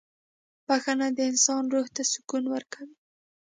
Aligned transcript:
•بخښنه 0.67 1.07
د 1.17 1.19
انسان 1.31 1.63
روح 1.73 1.87
ته 1.95 2.01
سکون 2.11 2.43
ورکوي. 2.53 2.95